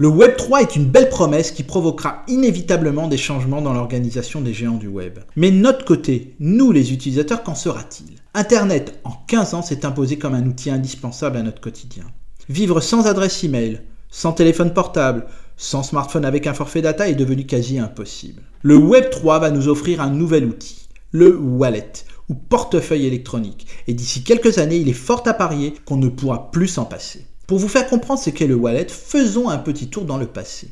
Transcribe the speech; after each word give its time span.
Le 0.00 0.06
Web 0.06 0.36
3 0.36 0.62
est 0.62 0.76
une 0.76 0.84
belle 0.84 1.08
promesse 1.08 1.50
qui 1.50 1.64
provoquera 1.64 2.22
inévitablement 2.28 3.08
des 3.08 3.16
changements 3.16 3.60
dans 3.60 3.72
l'organisation 3.72 4.40
des 4.40 4.54
géants 4.54 4.76
du 4.76 4.86
web. 4.86 5.18
Mais 5.34 5.50
de 5.50 5.56
notre 5.56 5.84
côté, 5.84 6.36
nous 6.38 6.70
les 6.70 6.92
utilisateurs, 6.92 7.42
qu'en 7.42 7.56
sera-t-il? 7.56 8.14
Internet, 8.32 9.00
en 9.02 9.10
15 9.26 9.54
ans, 9.54 9.62
s'est 9.62 9.84
imposé 9.84 10.16
comme 10.16 10.34
un 10.34 10.46
outil 10.46 10.70
indispensable 10.70 11.36
à 11.36 11.42
notre 11.42 11.60
quotidien. 11.60 12.04
Vivre 12.48 12.78
sans 12.78 13.08
adresse 13.08 13.42
email, 13.42 13.80
sans 14.08 14.30
téléphone 14.30 14.72
portable, 14.72 15.26
sans 15.56 15.82
smartphone 15.82 16.24
avec 16.24 16.46
un 16.46 16.54
forfait 16.54 16.80
data 16.80 17.08
est 17.08 17.16
devenu 17.16 17.44
quasi 17.44 17.80
impossible. 17.80 18.42
Le 18.62 18.76
Web 18.76 19.10
3 19.10 19.40
va 19.40 19.50
nous 19.50 19.66
offrir 19.66 20.00
un 20.00 20.10
nouvel 20.10 20.44
outil, 20.44 20.88
le 21.10 21.36
wallet 21.36 21.90
ou 22.28 22.34
portefeuille 22.34 23.06
électronique. 23.06 23.66
Et 23.88 23.94
d'ici 23.94 24.22
quelques 24.22 24.58
années, 24.58 24.76
il 24.76 24.88
est 24.88 24.92
fort 24.92 25.24
à 25.26 25.34
parier 25.34 25.74
qu'on 25.84 25.96
ne 25.96 26.08
pourra 26.08 26.52
plus 26.52 26.68
s'en 26.68 26.84
passer. 26.84 27.26
Pour 27.48 27.56
vous 27.56 27.68
faire 27.68 27.88
comprendre 27.88 28.20
ce 28.20 28.28
qu'est 28.28 28.46
le 28.46 28.56
wallet, 28.56 28.88
faisons 28.90 29.48
un 29.48 29.56
petit 29.56 29.88
tour 29.88 30.04
dans 30.04 30.18
le 30.18 30.26
passé. 30.26 30.68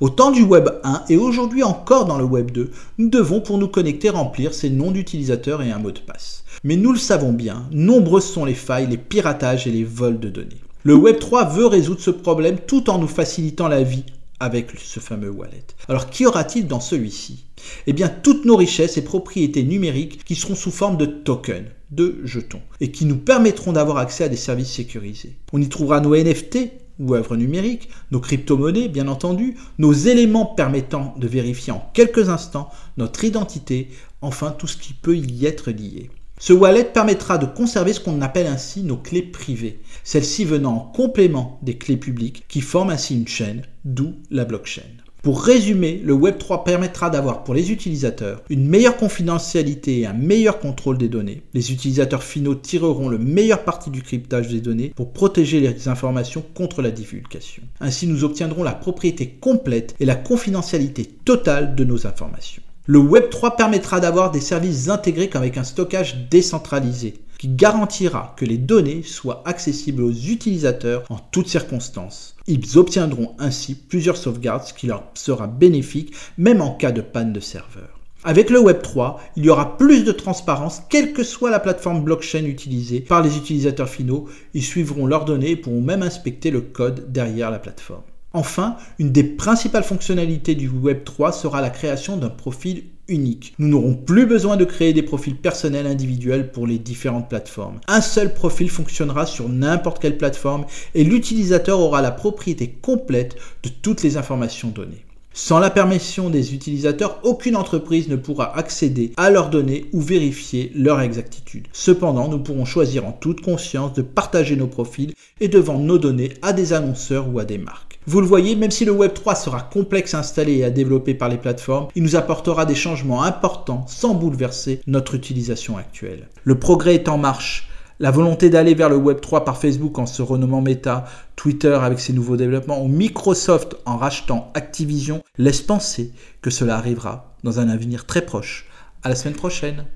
Au 0.00 0.08
temps 0.08 0.30
du 0.30 0.42
Web 0.42 0.70
1 0.82 1.04
et 1.10 1.18
aujourd'hui 1.18 1.62
encore 1.62 2.06
dans 2.06 2.16
le 2.16 2.24
Web 2.24 2.52
2, 2.52 2.70
nous 2.96 3.10
devons 3.10 3.42
pour 3.42 3.58
nous 3.58 3.68
connecter 3.68 4.08
remplir 4.08 4.54
ses 4.54 4.70
noms 4.70 4.92
d'utilisateurs 4.92 5.60
et 5.60 5.70
un 5.70 5.78
mot 5.78 5.90
de 5.90 5.98
passe. 5.98 6.44
Mais 6.64 6.76
nous 6.76 6.92
le 6.92 6.98
savons 6.98 7.34
bien, 7.34 7.68
nombreuses 7.70 8.24
sont 8.24 8.46
les 8.46 8.54
failles, 8.54 8.86
les 8.86 8.96
piratages 8.96 9.66
et 9.66 9.70
les 9.70 9.84
vols 9.84 10.18
de 10.18 10.30
données. 10.30 10.62
Le 10.84 10.94
Web 10.94 11.18
3 11.18 11.50
veut 11.50 11.66
résoudre 11.66 12.00
ce 12.00 12.10
problème 12.10 12.60
tout 12.66 12.88
en 12.88 12.96
nous 12.96 13.08
facilitant 13.08 13.68
la 13.68 13.82
vie 13.82 14.06
avec 14.40 14.70
ce 14.78 15.00
fameux 15.00 15.28
wallet. 15.28 15.66
Alors 15.86 16.08
qu'y 16.08 16.24
aura-t-il 16.24 16.66
dans 16.66 16.80
celui-ci? 16.80 17.44
Eh 17.86 17.92
bien 17.92 18.08
toutes 18.08 18.44
nos 18.44 18.56
richesses 18.56 18.96
et 18.96 19.04
propriétés 19.04 19.62
numériques 19.62 20.24
qui 20.24 20.34
seront 20.34 20.54
sous 20.54 20.70
forme 20.70 20.96
de 20.96 21.06
tokens, 21.06 21.68
de 21.90 22.20
jetons, 22.24 22.62
et 22.80 22.90
qui 22.90 23.04
nous 23.04 23.16
permettront 23.16 23.72
d'avoir 23.72 23.98
accès 23.98 24.24
à 24.24 24.28
des 24.28 24.36
services 24.36 24.72
sécurisés. 24.72 25.36
On 25.52 25.60
y 25.60 25.68
trouvera 25.68 26.00
nos 26.00 26.16
NFT 26.16 26.70
ou 26.98 27.14
œuvres 27.14 27.36
numériques, 27.36 27.90
nos 28.10 28.20
crypto-monnaies 28.20 28.88
bien 28.88 29.08
entendu, 29.08 29.56
nos 29.78 29.92
éléments 29.92 30.46
permettant 30.46 31.14
de 31.18 31.26
vérifier 31.26 31.72
en 31.72 31.90
quelques 31.92 32.28
instants 32.28 32.70
notre 32.96 33.24
identité, 33.24 33.90
enfin 34.22 34.50
tout 34.50 34.66
ce 34.66 34.76
qui 34.76 34.94
peut 34.94 35.16
y 35.16 35.46
être 35.46 35.70
lié. 35.70 36.10
Ce 36.38 36.52
wallet 36.52 36.84
permettra 36.84 37.38
de 37.38 37.46
conserver 37.46 37.94
ce 37.94 38.00
qu'on 38.00 38.20
appelle 38.20 38.46
ainsi 38.46 38.82
nos 38.82 38.98
clés 38.98 39.22
privées, 39.22 39.80
celles-ci 40.04 40.44
venant 40.44 40.74
en 40.74 40.80
complément 40.80 41.58
des 41.62 41.78
clés 41.78 41.96
publiques 41.96 42.44
qui 42.46 42.60
forment 42.60 42.90
ainsi 42.90 43.14
une 43.14 43.28
chaîne, 43.28 43.62
d'où 43.84 44.16
la 44.30 44.44
blockchain. 44.44 44.82
Pour 45.26 45.42
résumer, 45.42 46.00
le 46.04 46.14
Web3 46.14 46.62
permettra 46.62 47.10
d'avoir 47.10 47.42
pour 47.42 47.52
les 47.52 47.72
utilisateurs 47.72 48.42
une 48.48 48.64
meilleure 48.64 48.96
confidentialité 48.96 49.98
et 49.98 50.06
un 50.06 50.12
meilleur 50.12 50.60
contrôle 50.60 50.98
des 50.98 51.08
données. 51.08 51.42
Les 51.52 51.72
utilisateurs 51.72 52.22
finaux 52.22 52.54
tireront 52.54 53.08
le 53.08 53.18
meilleur 53.18 53.64
parti 53.64 53.90
du 53.90 54.02
cryptage 54.02 54.46
des 54.46 54.60
données 54.60 54.92
pour 54.94 55.12
protéger 55.12 55.58
les 55.58 55.88
informations 55.88 56.44
contre 56.54 56.80
la 56.80 56.92
divulgation. 56.92 57.64
Ainsi, 57.80 58.06
nous 58.06 58.22
obtiendrons 58.22 58.62
la 58.62 58.70
propriété 58.70 59.26
complète 59.26 59.96
et 59.98 60.04
la 60.04 60.14
confidentialité 60.14 61.04
totale 61.24 61.74
de 61.74 61.82
nos 61.82 62.06
informations. 62.06 62.62
Le 62.88 63.00
Web3 63.00 63.56
permettra 63.56 63.98
d'avoir 63.98 64.30
des 64.30 64.40
services 64.40 64.88
intégrés 64.88 65.28
avec 65.34 65.58
un 65.58 65.64
stockage 65.64 66.28
décentralisé 66.30 67.14
qui 67.38 67.48
garantira 67.48 68.34
que 68.36 68.44
les 68.44 68.58
données 68.58 69.02
soient 69.02 69.42
accessibles 69.46 70.02
aux 70.02 70.12
utilisateurs 70.12 71.04
en 71.10 71.18
toutes 71.18 71.48
circonstances. 71.48 72.36
Ils 72.46 72.78
obtiendront 72.78 73.34
ainsi 73.38 73.74
plusieurs 73.74 74.16
sauvegardes, 74.16 74.64
ce 74.64 74.74
qui 74.74 74.86
leur 74.86 75.04
sera 75.14 75.46
bénéfique 75.46 76.14
même 76.38 76.60
en 76.60 76.74
cas 76.74 76.92
de 76.92 77.00
panne 77.00 77.32
de 77.32 77.40
serveur. 77.40 77.88
Avec 78.24 78.50
le 78.50 78.58
Web3, 78.58 79.18
il 79.36 79.44
y 79.44 79.50
aura 79.50 79.76
plus 79.76 80.02
de 80.02 80.10
transparence, 80.10 80.82
quelle 80.88 81.12
que 81.12 81.22
soit 81.22 81.50
la 81.50 81.60
plateforme 81.60 82.02
blockchain 82.02 82.44
utilisée 82.44 83.00
par 83.00 83.22
les 83.22 83.36
utilisateurs 83.36 83.88
finaux. 83.88 84.28
Ils 84.52 84.64
suivront 84.64 85.06
leurs 85.06 85.24
données 85.24 85.50
et 85.50 85.56
pourront 85.56 85.80
même 85.80 86.02
inspecter 86.02 86.50
le 86.50 86.60
code 86.60 87.12
derrière 87.12 87.52
la 87.52 87.60
plateforme. 87.60 88.02
Enfin, 88.36 88.76
une 88.98 89.12
des 89.12 89.24
principales 89.24 89.82
fonctionnalités 89.82 90.54
du 90.54 90.68
Web 90.68 91.04
3 91.04 91.32
sera 91.32 91.62
la 91.62 91.70
création 91.70 92.18
d'un 92.18 92.28
profil 92.28 92.84
unique. 93.08 93.54
Nous 93.58 93.66
n'aurons 93.66 93.94
plus 93.94 94.26
besoin 94.26 94.58
de 94.58 94.66
créer 94.66 94.92
des 94.92 95.02
profils 95.02 95.34
personnels 95.34 95.86
individuels 95.86 96.52
pour 96.52 96.66
les 96.66 96.78
différentes 96.78 97.30
plateformes. 97.30 97.80
Un 97.88 98.02
seul 98.02 98.34
profil 98.34 98.68
fonctionnera 98.68 99.24
sur 99.24 99.48
n'importe 99.48 100.02
quelle 100.02 100.18
plateforme 100.18 100.66
et 100.94 101.02
l'utilisateur 101.02 101.80
aura 101.80 102.02
la 102.02 102.10
propriété 102.10 102.68
complète 102.68 103.36
de 103.62 103.70
toutes 103.70 104.02
les 104.02 104.18
informations 104.18 104.68
données. 104.68 105.05
Sans 105.38 105.58
la 105.58 105.68
permission 105.68 106.30
des 106.30 106.54
utilisateurs, 106.54 107.20
aucune 107.22 107.56
entreprise 107.56 108.08
ne 108.08 108.16
pourra 108.16 108.56
accéder 108.56 109.12
à 109.18 109.28
leurs 109.28 109.50
données 109.50 109.84
ou 109.92 110.00
vérifier 110.00 110.72
leur 110.74 111.02
exactitude. 111.02 111.68
Cependant, 111.74 112.28
nous 112.28 112.38
pourrons 112.38 112.64
choisir 112.64 113.04
en 113.06 113.12
toute 113.12 113.42
conscience 113.42 113.92
de 113.92 114.00
partager 114.00 114.56
nos 114.56 114.66
profils 114.66 115.12
et 115.42 115.48
de 115.48 115.58
vendre 115.58 115.84
nos 115.84 115.98
données 115.98 116.32
à 116.40 116.54
des 116.54 116.72
annonceurs 116.72 117.28
ou 117.28 117.38
à 117.38 117.44
des 117.44 117.58
marques. 117.58 118.00
Vous 118.06 118.22
le 118.22 118.26
voyez, 118.26 118.56
même 118.56 118.70
si 118.70 118.86
le 118.86 118.94
Web3 118.94 119.38
sera 119.38 119.60
complexe 119.60 120.14
à 120.14 120.20
installer 120.20 120.54
et 120.54 120.64
à 120.64 120.70
développer 120.70 121.12
par 121.12 121.28
les 121.28 121.36
plateformes, 121.36 121.88
il 121.94 122.02
nous 122.02 122.16
apportera 122.16 122.64
des 122.64 122.74
changements 122.74 123.22
importants 123.22 123.84
sans 123.88 124.14
bouleverser 124.14 124.80
notre 124.86 125.14
utilisation 125.14 125.76
actuelle. 125.76 126.28
Le 126.44 126.58
progrès 126.58 126.94
est 126.94 127.10
en 127.10 127.18
marche. 127.18 127.65
La 127.98 128.10
volonté 128.10 128.50
d'aller 128.50 128.74
vers 128.74 128.90
le 128.90 128.96
Web 128.96 129.22
3 129.22 129.46
par 129.46 129.56
Facebook 129.56 129.98
en 129.98 130.04
se 130.04 130.20
renommant 130.20 130.60
Meta, 130.60 131.06
Twitter 131.34 131.78
avec 131.80 131.98
ses 131.98 132.12
nouveaux 132.12 132.36
développements 132.36 132.82
ou 132.82 132.88
Microsoft 132.88 133.74
en 133.86 133.96
rachetant 133.96 134.50
Activision 134.52 135.22
laisse 135.38 135.62
penser 135.62 136.12
que 136.42 136.50
cela 136.50 136.76
arrivera 136.76 137.34
dans 137.42 137.58
un 137.58 137.70
avenir 137.70 138.04
très 138.04 138.20
proche. 138.20 138.66
À 139.02 139.08
la 139.08 139.14
semaine 139.14 139.36
prochaine. 139.36 139.86